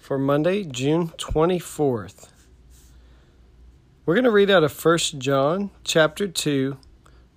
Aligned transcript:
for 0.00 0.18
Monday, 0.18 0.64
June 0.64 1.08
24th. 1.18 2.30
We're 4.04 4.14
going 4.14 4.24
to 4.24 4.30
read 4.30 4.50
out 4.50 4.64
of 4.64 4.84
1 4.84 4.98
John 5.18 5.70
chapter 5.84 6.26
2, 6.26 6.78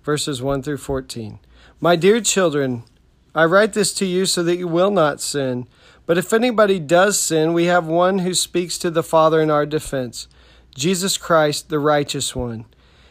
verses 0.02 0.42
1 0.42 0.62
through 0.62 0.78
14. 0.78 1.38
My 1.78 1.94
dear 1.94 2.20
children, 2.22 2.84
I 3.34 3.44
write 3.44 3.74
this 3.74 3.92
to 3.94 4.06
you 4.06 4.24
so 4.24 4.42
that 4.42 4.56
you 4.56 4.66
will 4.66 4.90
not 4.90 5.20
sin. 5.20 5.68
But 6.06 6.18
if 6.18 6.32
anybody 6.32 6.80
does 6.80 7.20
sin, 7.20 7.52
we 7.52 7.66
have 7.66 7.86
one 7.86 8.20
who 8.20 8.34
speaks 8.34 8.78
to 8.78 8.90
the 8.90 9.02
Father 9.02 9.40
in 9.40 9.50
our 9.50 9.66
defense 9.66 10.26
Jesus 10.74 11.16
Christ, 11.16 11.68
the 11.68 11.78
righteous 11.78 12.34
one. 12.34 12.64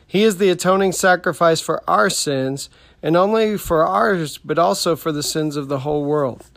He 0.06 0.24
is 0.24 0.38
the 0.38 0.50
atoning 0.50 0.92
sacrifice 0.92 1.62
for 1.62 1.88
our 1.90 2.10
sins 2.10 2.70
and 3.02 3.16
only 3.16 3.58
for 3.58 3.86
ours, 3.86 4.38
but 4.40 4.60
also 4.60 4.96
for 4.96 5.12
the 5.12 5.24
sins 5.24 5.56
of 5.56 5.70
the 5.70 5.80
whole 5.80 6.04
world. 6.04 6.50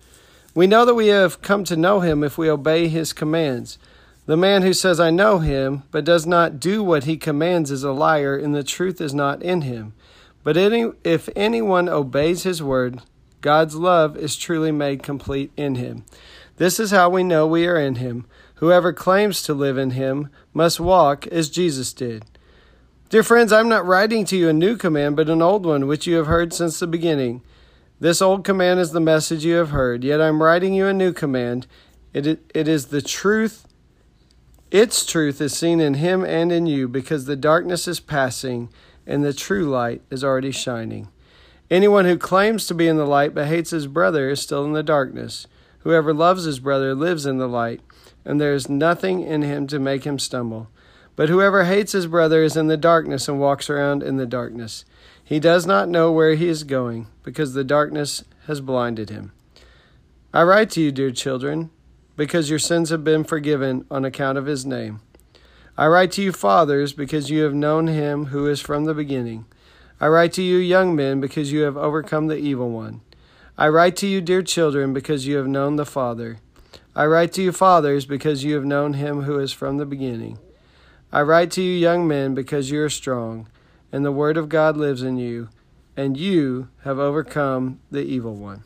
We 0.56 0.66
know 0.66 0.86
that 0.86 0.94
we 0.94 1.08
have 1.08 1.42
come 1.42 1.64
to 1.64 1.76
know 1.76 2.00
him 2.00 2.24
if 2.24 2.38
we 2.38 2.48
obey 2.48 2.88
his 2.88 3.12
commands. 3.12 3.78
The 4.24 4.38
man 4.38 4.62
who 4.62 4.72
says, 4.72 4.98
I 4.98 5.10
know 5.10 5.38
him, 5.40 5.82
but 5.90 6.06
does 6.06 6.26
not 6.26 6.58
do 6.58 6.82
what 6.82 7.04
he 7.04 7.18
commands 7.18 7.70
is 7.70 7.84
a 7.84 7.92
liar, 7.92 8.38
and 8.38 8.54
the 8.54 8.64
truth 8.64 8.98
is 8.98 9.12
not 9.12 9.42
in 9.42 9.60
him. 9.60 9.92
But 10.42 10.56
any, 10.56 10.92
if 11.04 11.28
anyone 11.36 11.90
obeys 11.90 12.44
his 12.44 12.62
word, 12.62 13.02
God's 13.42 13.74
love 13.74 14.16
is 14.16 14.34
truly 14.34 14.72
made 14.72 15.02
complete 15.02 15.52
in 15.58 15.74
him. 15.74 16.06
This 16.56 16.80
is 16.80 16.90
how 16.90 17.10
we 17.10 17.22
know 17.22 17.46
we 17.46 17.66
are 17.66 17.78
in 17.78 17.96
him. 17.96 18.24
Whoever 18.54 18.94
claims 18.94 19.42
to 19.42 19.52
live 19.52 19.76
in 19.76 19.90
him 19.90 20.30
must 20.54 20.80
walk 20.80 21.26
as 21.26 21.50
Jesus 21.50 21.92
did. 21.92 22.24
Dear 23.10 23.22
friends, 23.22 23.52
I'm 23.52 23.68
not 23.68 23.84
writing 23.84 24.24
to 24.24 24.36
you 24.38 24.48
a 24.48 24.54
new 24.54 24.78
command, 24.78 25.16
but 25.16 25.28
an 25.28 25.42
old 25.42 25.66
one, 25.66 25.86
which 25.86 26.06
you 26.06 26.16
have 26.16 26.28
heard 26.28 26.54
since 26.54 26.78
the 26.78 26.86
beginning. 26.86 27.42
This 27.98 28.20
old 28.20 28.44
command 28.44 28.78
is 28.78 28.90
the 28.90 29.00
message 29.00 29.44
you 29.44 29.54
have 29.54 29.70
heard, 29.70 30.04
yet 30.04 30.20
I'm 30.20 30.42
writing 30.42 30.74
you 30.74 30.86
a 30.86 30.92
new 30.92 31.14
command. 31.14 31.66
It, 32.12 32.26
it 32.54 32.68
is 32.68 32.86
the 32.86 33.00
truth. 33.00 33.66
Its 34.70 35.06
truth 35.06 35.40
is 35.40 35.56
seen 35.56 35.80
in 35.80 35.94
him 35.94 36.22
and 36.22 36.52
in 36.52 36.66
you, 36.66 36.88
because 36.88 37.24
the 37.24 37.36
darkness 37.36 37.88
is 37.88 38.00
passing 38.00 38.68
and 39.06 39.24
the 39.24 39.32
true 39.32 39.64
light 39.70 40.02
is 40.10 40.22
already 40.22 40.50
shining. 40.50 41.08
Anyone 41.70 42.04
who 42.04 42.18
claims 42.18 42.66
to 42.66 42.74
be 42.74 42.86
in 42.86 42.96
the 42.96 43.06
light 43.06 43.34
but 43.34 43.46
hates 43.46 43.70
his 43.70 43.86
brother 43.86 44.28
is 44.28 44.42
still 44.42 44.64
in 44.64 44.72
the 44.72 44.82
darkness. 44.82 45.46
Whoever 45.80 46.12
loves 46.12 46.44
his 46.44 46.58
brother 46.58 46.94
lives 46.94 47.24
in 47.24 47.38
the 47.38 47.48
light, 47.48 47.80
and 48.24 48.40
there 48.40 48.52
is 48.52 48.68
nothing 48.68 49.22
in 49.22 49.42
him 49.42 49.66
to 49.68 49.78
make 49.78 50.04
him 50.04 50.18
stumble. 50.18 50.68
But 51.14 51.30
whoever 51.30 51.64
hates 51.64 51.92
his 51.92 52.06
brother 52.06 52.42
is 52.42 52.56
in 52.56 52.66
the 52.66 52.76
darkness 52.76 53.26
and 53.26 53.40
walks 53.40 53.70
around 53.70 54.02
in 54.02 54.16
the 54.16 54.26
darkness. 54.26 54.84
He 55.26 55.40
does 55.40 55.66
not 55.66 55.88
know 55.88 56.12
where 56.12 56.36
he 56.36 56.46
is 56.46 56.62
going, 56.62 57.08
because 57.24 57.52
the 57.52 57.64
darkness 57.64 58.22
has 58.46 58.60
blinded 58.60 59.10
him. 59.10 59.32
I 60.32 60.44
write 60.44 60.70
to 60.70 60.80
you, 60.80 60.92
dear 60.92 61.10
children, 61.10 61.70
because 62.16 62.48
your 62.48 62.60
sins 62.60 62.90
have 62.90 63.02
been 63.02 63.24
forgiven 63.24 63.86
on 63.90 64.04
account 64.04 64.38
of 64.38 64.46
his 64.46 64.64
name. 64.64 65.00
I 65.76 65.88
write 65.88 66.12
to 66.12 66.22
you, 66.22 66.30
fathers, 66.30 66.92
because 66.92 67.28
you 67.28 67.42
have 67.42 67.54
known 67.54 67.88
him 67.88 68.26
who 68.26 68.46
is 68.46 68.60
from 68.60 68.84
the 68.84 68.94
beginning. 68.94 69.46
I 70.00 70.06
write 70.06 70.32
to 70.34 70.42
you, 70.42 70.58
young 70.58 70.94
men, 70.94 71.20
because 71.20 71.50
you 71.50 71.62
have 71.62 71.76
overcome 71.76 72.28
the 72.28 72.38
evil 72.38 72.70
one. 72.70 73.00
I 73.58 73.66
write 73.66 73.96
to 73.96 74.06
you, 74.06 74.20
dear 74.20 74.42
children, 74.42 74.92
because 74.92 75.26
you 75.26 75.38
have 75.38 75.48
known 75.48 75.74
the 75.74 75.84
Father. 75.84 76.38
I 76.94 77.06
write 77.06 77.32
to 77.32 77.42
you, 77.42 77.50
fathers, 77.50 78.06
because 78.06 78.44
you 78.44 78.54
have 78.54 78.64
known 78.64 78.92
him 78.92 79.22
who 79.22 79.40
is 79.40 79.52
from 79.52 79.78
the 79.78 79.86
beginning. 79.86 80.38
I 81.10 81.22
write 81.22 81.50
to 81.52 81.62
you, 81.62 81.76
young 81.76 82.06
men, 82.06 82.32
because 82.36 82.70
you 82.70 82.80
are 82.82 82.88
strong, 82.88 83.48
and 83.92 84.04
the 84.04 84.12
word 84.12 84.36
of 84.36 84.48
God 84.48 84.76
lives 84.76 85.02
in 85.02 85.16
you, 85.16 85.48
and 85.96 86.16
you 86.16 86.68
have 86.84 86.98
overcome 86.98 87.80
the 87.90 88.02
evil 88.02 88.34
one. 88.34 88.64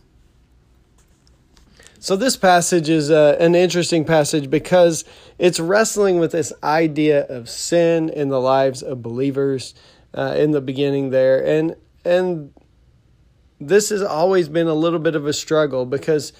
So, 2.02 2.16
this 2.16 2.34
passage 2.34 2.88
is 2.88 3.10
uh, 3.10 3.36
an 3.38 3.54
interesting 3.54 4.06
passage 4.06 4.48
because 4.48 5.04
it's 5.38 5.60
wrestling 5.60 6.18
with 6.18 6.32
this 6.32 6.50
idea 6.62 7.26
of 7.26 7.50
sin 7.50 8.08
in 8.08 8.30
the 8.30 8.40
lives 8.40 8.82
of 8.82 9.02
believers 9.02 9.74
uh, 10.14 10.34
in 10.38 10.52
the 10.52 10.62
beginning 10.62 11.10
there. 11.10 11.44
And, 11.44 11.76
and 12.02 12.54
this 13.60 13.90
has 13.90 14.00
always 14.00 14.48
been 14.48 14.66
a 14.66 14.74
little 14.74 14.98
bit 14.98 15.14
of 15.14 15.26
a 15.26 15.32
struggle 15.34 15.84
because 15.84 16.32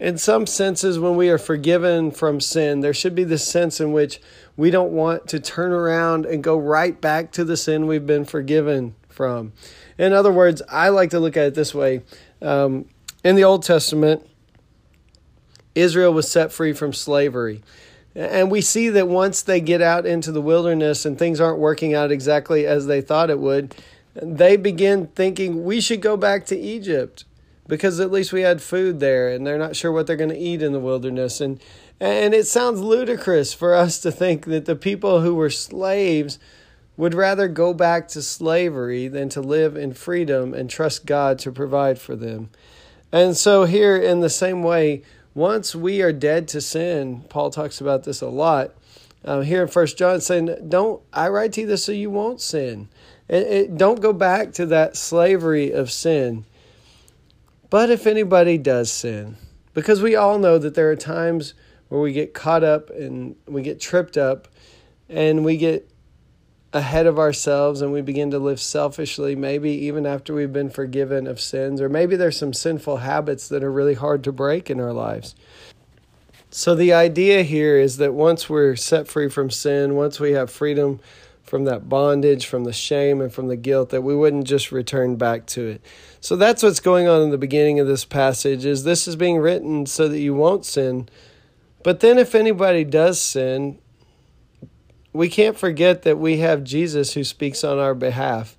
in 0.00 0.16
some 0.16 0.46
senses, 0.46 0.98
when 0.98 1.16
we 1.16 1.28
are 1.28 1.38
forgiven 1.38 2.10
from 2.10 2.40
sin, 2.40 2.80
there 2.80 2.94
should 2.94 3.14
be 3.14 3.24
this 3.24 3.46
sense 3.46 3.80
in 3.80 3.92
which 3.92 4.20
we 4.56 4.70
don't 4.70 4.92
want 4.92 5.26
to 5.28 5.40
turn 5.40 5.72
around 5.72 6.24
and 6.24 6.42
go 6.42 6.56
right 6.56 7.00
back 7.00 7.32
to 7.32 7.44
the 7.44 7.56
sin 7.56 7.86
we've 7.86 8.06
been 8.06 8.24
forgiven 8.24 8.94
from. 9.08 9.52
In 9.98 10.12
other 10.12 10.32
words, 10.32 10.62
I 10.68 10.90
like 10.90 11.10
to 11.10 11.20
look 11.20 11.36
at 11.36 11.46
it 11.46 11.54
this 11.54 11.74
way. 11.74 12.02
Um, 12.40 12.86
in 13.24 13.34
the 13.34 13.42
Old 13.42 13.64
Testament, 13.64 14.24
Israel 15.74 16.12
was 16.12 16.30
set 16.30 16.52
free 16.52 16.72
from 16.72 16.92
slavery. 16.92 17.62
And 18.14 18.50
we 18.50 18.60
see 18.60 18.88
that 18.90 19.08
once 19.08 19.42
they 19.42 19.60
get 19.60 19.82
out 19.82 20.06
into 20.06 20.32
the 20.32 20.40
wilderness 20.40 21.04
and 21.04 21.18
things 21.18 21.40
aren't 21.40 21.58
working 21.58 21.94
out 21.94 22.10
exactly 22.10 22.66
as 22.66 22.86
they 22.86 23.00
thought 23.00 23.30
it 23.30 23.38
would, 23.38 23.74
they 24.14 24.56
begin 24.56 25.08
thinking 25.08 25.64
we 25.64 25.80
should 25.80 26.00
go 26.00 26.16
back 26.16 26.46
to 26.46 26.56
Egypt 26.56 27.24
because 27.68 28.00
at 28.00 28.10
least 28.10 28.32
we 28.32 28.40
had 28.40 28.60
food 28.62 28.98
there 28.98 29.28
and 29.28 29.46
they're 29.46 29.58
not 29.58 29.76
sure 29.76 29.92
what 29.92 30.06
they're 30.06 30.16
going 30.16 30.30
to 30.30 30.36
eat 30.36 30.62
in 30.62 30.72
the 30.72 30.80
wilderness 30.80 31.40
and 31.40 31.60
and 32.00 32.32
it 32.32 32.46
sounds 32.46 32.80
ludicrous 32.80 33.52
for 33.52 33.74
us 33.74 33.98
to 34.00 34.12
think 34.12 34.46
that 34.46 34.66
the 34.66 34.76
people 34.76 35.20
who 35.20 35.34
were 35.34 35.50
slaves 35.50 36.38
would 36.96 37.14
rather 37.14 37.48
go 37.48 37.72
back 37.72 38.08
to 38.08 38.22
slavery 38.22 39.08
than 39.08 39.28
to 39.30 39.40
live 39.40 39.76
in 39.76 39.92
freedom 39.92 40.52
and 40.54 40.68
trust 40.68 41.06
God 41.06 41.38
to 41.40 41.52
provide 41.52 41.98
for 41.98 42.16
them. 42.16 42.50
And 43.12 43.36
so 43.36 43.64
here 43.64 43.96
in 43.96 44.20
the 44.20 44.28
same 44.28 44.62
way, 44.62 45.02
once 45.34 45.74
we 45.74 46.02
are 46.02 46.12
dead 46.12 46.48
to 46.48 46.60
sin, 46.60 47.24
Paul 47.28 47.50
talks 47.50 47.80
about 47.80 48.04
this 48.04 48.20
a 48.20 48.28
lot. 48.28 48.74
Uh, 49.24 49.40
here 49.40 49.62
in 49.62 49.68
First 49.68 49.98
John, 49.98 50.20
saying, 50.20 50.68
"Don't 50.68 51.00
I 51.12 51.28
write 51.28 51.52
to 51.54 51.62
you 51.62 51.66
this 51.66 51.84
so 51.84 51.92
you 51.92 52.10
won't 52.10 52.40
sin? 52.40 52.88
It, 53.28 53.46
it, 53.46 53.78
don't 53.78 54.00
go 54.00 54.12
back 54.12 54.52
to 54.54 54.66
that 54.66 54.96
slavery 54.96 55.72
of 55.72 55.90
sin." 55.90 56.44
But 57.70 57.90
if 57.90 58.06
anybody 58.06 58.56
does 58.56 58.90
sin, 58.90 59.36
because 59.74 60.00
we 60.00 60.16
all 60.16 60.38
know 60.38 60.58
that 60.58 60.74
there 60.74 60.90
are 60.90 60.96
times 60.96 61.54
where 61.88 62.00
we 62.00 62.12
get 62.12 62.34
caught 62.34 62.64
up 62.64 62.90
and 62.90 63.36
we 63.46 63.62
get 63.62 63.80
tripped 63.80 64.16
up 64.16 64.48
and 65.08 65.44
we 65.44 65.56
get 65.56 65.90
ahead 66.72 67.06
of 67.06 67.18
ourselves 67.18 67.80
and 67.80 67.92
we 67.92 68.00
begin 68.00 68.30
to 68.30 68.38
live 68.38 68.60
selfishly, 68.60 69.34
maybe 69.34 69.70
even 69.70 70.06
after 70.06 70.34
we've 70.34 70.52
been 70.52 70.70
forgiven 70.70 71.26
of 71.26 71.40
sins, 71.40 71.80
or 71.80 71.88
maybe 71.88 72.16
there's 72.16 72.36
some 72.36 72.52
sinful 72.52 72.98
habits 72.98 73.48
that 73.48 73.62
are 73.62 73.72
really 73.72 73.94
hard 73.94 74.24
to 74.24 74.32
break 74.32 74.70
in 74.70 74.80
our 74.80 74.92
lives. 74.92 75.34
So, 76.50 76.74
the 76.74 76.94
idea 76.94 77.42
here 77.42 77.78
is 77.78 77.98
that 77.98 78.14
once 78.14 78.48
we're 78.48 78.74
set 78.76 79.06
free 79.06 79.28
from 79.28 79.50
sin, 79.50 79.96
once 79.96 80.18
we 80.18 80.32
have 80.32 80.50
freedom 80.50 81.00
from 81.48 81.64
that 81.64 81.88
bondage, 81.88 82.46
from 82.46 82.64
the 82.64 82.72
shame, 82.72 83.20
and 83.20 83.32
from 83.32 83.48
the 83.48 83.56
guilt, 83.56 83.90
that 83.90 84.02
we 84.02 84.14
wouldn't 84.14 84.46
just 84.46 84.70
return 84.70 85.16
back 85.16 85.46
to 85.46 85.66
it. 85.66 85.84
So 86.20 86.36
that's 86.36 86.62
what's 86.62 86.80
going 86.80 87.08
on 87.08 87.22
in 87.22 87.30
the 87.30 87.38
beginning 87.38 87.80
of 87.80 87.86
this 87.86 88.04
passage 88.04 88.64
is 88.64 88.84
this 88.84 89.08
is 89.08 89.16
being 89.16 89.38
written 89.38 89.86
so 89.86 90.08
that 90.08 90.20
you 90.20 90.34
won't 90.34 90.64
sin. 90.64 91.08
But 91.82 92.00
then 92.00 92.18
if 92.18 92.34
anybody 92.34 92.84
does 92.84 93.20
sin, 93.20 93.78
we 95.12 95.28
can't 95.28 95.58
forget 95.58 96.02
that 96.02 96.18
we 96.18 96.38
have 96.38 96.64
Jesus 96.64 97.14
who 97.14 97.24
speaks 97.24 97.64
on 97.64 97.78
our 97.78 97.94
behalf 97.94 98.56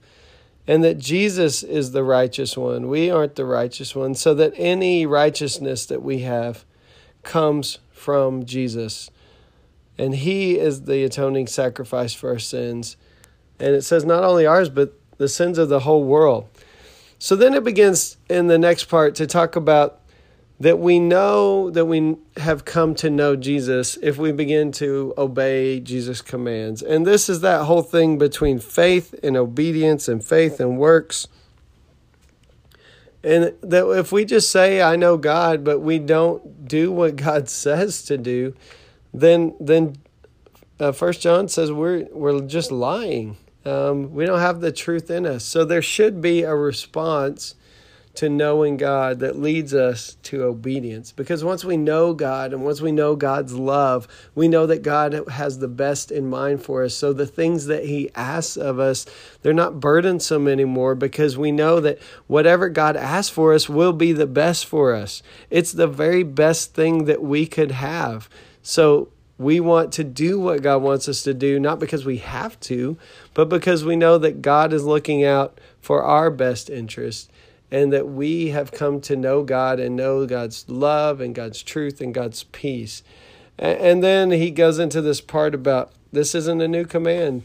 and 0.67 0.83
that 0.83 0.99
Jesus 0.99 1.63
is 1.63 1.91
the 1.91 2.03
righteous 2.03 2.55
one. 2.55 2.89
We 2.89 3.09
aren't 3.09 3.35
the 3.35 3.45
righteous 3.45 3.95
one, 3.95 4.13
so 4.13 4.35
that 4.35 4.53
any 4.55 5.05
righteousness 5.05 5.85
that 5.87 6.03
we 6.03 6.19
have 6.19 6.63
comes 7.23 7.79
from 7.91 8.45
Jesus. 8.45 9.09
And 9.99 10.15
he 10.15 10.57
is 10.57 10.83
the 10.83 11.03
atoning 11.03 11.47
sacrifice 11.47 12.13
for 12.13 12.29
our 12.29 12.39
sins. 12.39 12.95
And 13.59 13.75
it 13.75 13.81
says 13.81 14.05
not 14.05 14.23
only 14.23 14.45
ours, 14.45 14.69
but 14.69 14.93
the 15.17 15.27
sins 15.27 15.57
of 15.57 15.67
the 15.67 15.81
whole 15.81 16.05
world. 16.05 16.47
So 17.19 17.35
then 17.35 17.53
it 17.53 17.65
begins 17.65 18.15
in 18.29 18.47
the 18.47 18.57
next 18.57 18.85
part 18.85 19.13
to 19.15 19.27
talk 19.27 19.57
about 19.57 19.99
that 20.57 20.79
we 20.79 20.99
know 20.99 21.69
that 21.71 21.85
we 21.85 22.15
have 22.37 22.63
come 22.63 22.95
to 22.95 23.09
know 23.09 23.35
Jesus 23.35 23.97
if 24.01 24.17
we 24.17 24.31
begin 24.31 24.71
to 24.73 25.13
obey 25.17 25.81
Jesus' 25.81 26.21
commands. 26.21 26.81
And 26.81 27.05
this 27.05 27.27
is 27.27 27.41
that 27.41 27.65
whole 27.65 27.83
thing 27.83 28.17
between 28.17 28.59
faith 28.59 29.13
and 29.21 29.35
obedience 29.35 30.07
and 30.07 30.23
faith 30.23 30.61
and 30.61 30.77
works. 30.77 31.27
And 33.21 33.53
that 33.61 33.85
if 33.97 34.13
we 34.13 34.23
just 34.23 34.49
say, 34.49 34.81
I 34.81 34.95
know 34.95 35.17
God, 35.17 35.65
but 35.65 35.79
we 35.79 35.99
don't 35.99 36.65
do 36.69 36.89
what 36.89 37.15
God 37.17 37.49
says 37.49 38.03
to 38.03 38.17
do, 38.17 38.55
then 39.13 39.55
then 39.59 39.97
uh, 40.79 40.91
First 40.91 41.21
John 41.21 41.47
says 41.47 41.71
we're 41.71 42.07
we're 42.11 42.41
just 42.41 42.71
lying. 42.71 43.37
Um, 43.65 44.13
we 44.13 44.25
don't 44.25 44.39
have 44.39 44.61
the 44.61 44.71
truth 44.71 45.11
in 45.11 45.25
us. 45.25 45.43
So 45.43 45.65
there 45.65 45.81
should 45.81 46.21
be 46.21 46.43
a 46.43 46.55
response 46.55 47.55
to 48.15 48.27
knowing 48.27 48.75
God 48.75 49.19
that 49.19 49.37
leads 49.37 49.73
us 49.73 50.17
to 50.23 50.43
obedience. 50.43 51.11
Because 51.11 51.43
once 51.43 51.63
we 51.63 51.77
know 51.77 52.13
God 52.13 52.51
and 52.51 52.65
once 52.65 52.81
we 52.81 52.91
know 52.91 53.15
God's 53.15 53.53
love, 53.53 54.07
we 54.35 54.47
know 54.47 54.65
that 54.65 54.81
God 54.81 55.13
has 55.29 55.59
the 55.59 55.67
best 55.67 56.11
in 56.11 56.29
mind 56.29 56.63
for 56.63 56.83
us. 56.83 56.95
So 56.95 57.13
the 57.13 57.27
things 57.27 57.67
that 57.67 57.85
He 57.85 58.09
asks 58.15 58.57
of 58.57 58.79
us, 58.79 59.05
they're 59.41 59.53
not 59.53 59.79
burdensome 59.79 60.47
anymore 60.47 60.95
because 60.95 61.37
we 61.37 61.51
know 61.51 61.79
that 61.79 61.99
whatever 62.27 62.67
God 62.67 62.97
asks 62.97 63.29
for 63.29 63.53
us 63.53 63.69
will 63.69 63.93
be 63.93 64.11
the 64.11 64.27
best 64.27 64.65
for 64.65 64.93
us. 64.93 65.21
It's 65.49 65.71
the 65.71 65.87
very 65.87 66.23
best 66.23 66.73
thing 66.73 67.05
that 67.05 67.21
we 67.21 67.45
could 67.45 67.71
have. 67.71 68.27
So 68.61 69.09
we 69.37 69.59
want 69.59 69.93
to 69.93 70.03
do 70.03 70.39
what 70.39 70.61
God 70.61 70.81
wants 70.81 71.07
us 71.07 71.23
to 71.23 71.33
do, 71.33 71.59
not 71.59 71.79
because 71.79 72.05
we 72.05 72.17
have 72.17 72.59
to, 72.61 72.97
but 73.33 73.45
because 73.45 73.85
we 73.85 73.95
know 73.95 74.17
that 74.17 74.41
God 74.41 74.73
is 74.73 74.83
looking 74.83 75.23
out 75.23 75.59
for 75.79 76.03
our 76.03 76.29
best 76.29 76.69
interest 76.69 77.31
and 77.71 77.93
that 77.93 78.07
we 78.07 78.49
have 78.49 78.71
come 78.71 78.99
to 79.01 79.15
know 79.15 79.43
God 79.43 79.79
and 79.79 79.95
know 79.95 80.25
God's 80.25 80.67
love 80.67 81.21
and 81.21 81.33
God's 81.33 81.63
truth 81.63 82.01
and 82.01 82.13
God's 82.13 82.43
peace. 82.45 83.03
And 83.57 84.03
then 84.03 84.31
he 84.31 84.51
goes 84.51 84.79
into 84.79 85.01
this 85.01 85.21
part 85.21 85.53
about 85.53 85.91
this 86.11 86.33
isn't 86.33 86.61
a 86.61 86.67
new 86.67 86.85
command. 86.85 87.43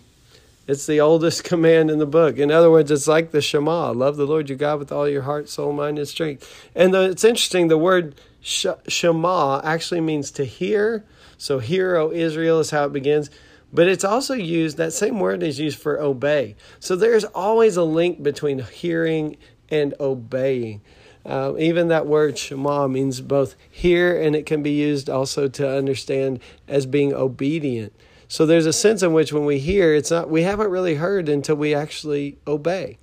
It's 0.67 0.87
the 0.87 1.01
oldest 1.01 1.45
command 1.45 1.91
in 1.91 1.99
the 1.99 2.07
book. 2.07 2.39
In 2.39 2.51
other 2.51 2.71
words, 2.71 2.91
it's 2.91 3.07
like 3.07 3.31
the 3.31 3.43
Shema 3.43 3.93
love 3.93 4.17
the 4.17 4.27
Lord 4.27 4.49
your 4.49 4.59
God 4.59 4.79
with 4.79 4.93
all 4.93 5.09
your 5.09 5.23
heart, 5.23 5.49
soul, 5.49 5.73
mind, 5.73 5.99
and 5.99 6.09
strength. 6.09 6.71
And 6.75 6.95
it's 6.95 7.25
interesting, 7.25 7.69
the 7.69 7.79
word 7.79 8.15
Shema 8.45 9.61
actually 9.65 10.01
means 10.01 10.31
to 10.33 10.45
hear 10.45 11.05
so, 11.39 11.59
hear, 11.59 11.97
O 11.97 12.13
Israel, 12.13 12.61
is 12.61 12.71
how 12.71 12.87
it 12.87 12.93
begins. 12.93 13.31
But 13.73 13.89
it's 13.89 14.05
also 14.05 14.35
used, 14.35 14.77
that 14.77 14.93
same 14.93 15.19
word 15.19 15.43
is 15.43 15.59
used 15.59 15.79
for 15.79 16.01
obey. 16.01 16.57
So, 16.79 16.97
there's 16.97 17.25
always 17.25 17.77
a 17.77 17.83
link 17.83 18.23
between 18.23 18.61
hearing 18.61 19.37
and 19.69 19.95
obeying. 19.99 20.81
Uh, 21.27 21.55
even 21.59 21.89
that 21.89 22.07
word 22.07 22.39
Shema 22.39 22.87
means 22.87 23.21
both 23.21 23.57
hear 23.71 24.21
and 24.21 24.37
it 24.37 24.45
can 24.45 24.63
be 24.63 24.73
used 24.73 25.09
also 25.09 25.49
to 25.49 25.77
understand 25.77 26.39
as 26.69 26.85
being 26.85 27.15
obedient. 27.15 27.95
So 28.29 28.45
there's 28.45 28.67
a 28.67 28.75
sense 28.75 29.03
in 29.03 29.15
which 29.15 29.33
when 29.33 29.47
we 29.47 29.59
hear, 29.59 29.95
it's 29.95 30.11
not 30.11 30.29
we 30.29 30.43
haven't 30.43 30.71
really 30.71 30.97
heard 30.97 31.31
until 31.31 31.57
we 31.57 31.75
actually 31.75 32.37
obey. 32.47 32.99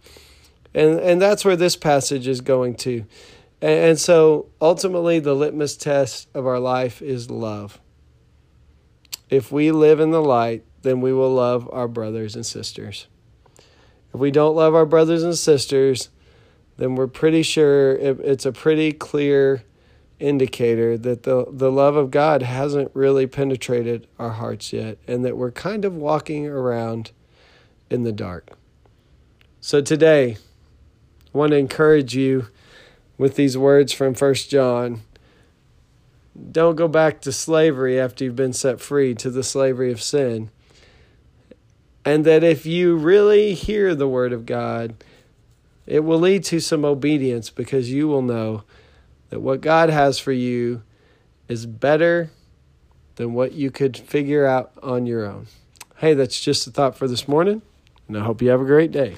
And 0.74 1.00
and 1.00 1.20
that's 1.20 1.44
where 1.44 1.56
this 1.56 1.76
passage 1.76 2.28
is 2.28 2.42
going 2.42 2.76
to. 2.76 3.06
And, 3.62 4.00
so 4.00 4.50
ultimately 4.60 5.20
the 5.20 5.36
litmus 5.36 5.78
test 5.78 6.28
of 6.34 6.48
our 6.48 6.60
life 6.60 7.02
is 7.02 7.30
love. 7.30 7.80
If 9.30 9.52
we 9.52 9.72
live 9.72 10.00
in 10.00 10.12
the 10.12 10.22
light, 10.22 10.66
then 10.82 11.00
we 11.00 11.14
will 11.14 11.34
love 11.34 11.70
our 11.72 11.88
brothers 11.88 12.36
and 12.36 12.46
sisters. 12.46 13.08
If 14.14 14.20
we 14.20 14.32
don't 14.32 14.56
love 14.56 14.74
our 14.74 14.86
brothers 14.86 15.24
and 15.24 15.38
sisters, 15.38 16.10
then 16.78 16.96
we're 16.96 17.08
pretty 17.08 17.44
sure 17.44 17.94
it's 17.94 18.46
a 18.46 18.52
pretty 18.52 18.92
clear 18.92 19.64
indicator 20.20 20.98
that 20.98 21.24
the, 21.24 21.46
the 21.50 21.72
love 21.72 21.96
of 21.96 22.12
God 22.12 22.42
hasn't 22.42 22.92
really 22.94 23.28
penetrated 23.28 24.08
our 24.20 24.32
hearts 24.32 24.74
yet 24.74 24.98
and 25.08 25.24
that 25.24 25.38
we're 25.38 25.52
kind 25.52 25.86
of 25.86 25.96
walking 25.96 26.48
around 26.48 27.12
in 27.90 28.04
the 28.04 28.12
dark. 28.12 28.52
So 29.60 29.82
today, 29.82 30.38
I 31.34 31.38
want 31.38 31.52
to 31.52 31.58
encourage 31.58 32.16
you 32.16 32.48
with 33.22 33.36
these 33.36 33.56
words 33.56 33.94
from 33.94 34.16
First 34.16 34.50
John 34.50 35.04
don't 36.52 36.76
go 36.76 36.88
back 36.88 37.22
to 37.22 37.32
slavery 37.32 38.00
after 38.00 38.24
you've 38.24 38.36
been 38.36 38.52
set 38.52 38.82
free 38.82 39.14
to 39.14 39.30
the 39.30 39.44
slavery 39.44 39.92
of 39.92 40.02
sin. 40.02 40.50
And 42.04 42.26
that 42.26 42.44
if 42.44 42.66
you 42.66 42.96
really 42.96 43.54
hear 43.54 43.94
the 43.94 44.08
word 44.08 44.34
of 44.34 44.48
God, 44.48 45.04
it 45.86 46.00
will 46.00 46.18
lead 46.18 46.44
to 46.46 46.60
some 46.60 46.84
obedience 46.84 47.52
because 47.52 47.92
you 47.92 48.08
will 48.08 48.24
know 48.24 48.64
that 49.30 49.40
what 49.40 49.62
God 49.62 49.92
has 49.92 50.18
for 50.18 50.32
you 50.32 50.82
is 51.48 51.68
better 51.68 52.32
than 53.18 53.36
what 53.36 53.52
you 53.52 53.70
could 53.70 53.96
figure 53.96 54.48
out 54.48 54.72
on 54.82 55.06
your 55.06 55.28
own. 55.28 55.46
Hey, 55.98 56.16
that's 56.16 56.42
just 56.42 56.66
a 56.66 56.72
thought 56.72 56.98
for 56.98 57.08
this 57.08 57.28
morning, 57.28 57.62
and 58.08 58.18
I 58.18 58.24
hope 58.24 58.42
you 58.42 58.50
have 58.50 58.62
a 58.62 58.66
great 58.66 58.92
day. 58.92 59.18